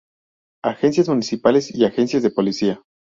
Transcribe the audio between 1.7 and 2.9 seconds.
y Agencias de Policía.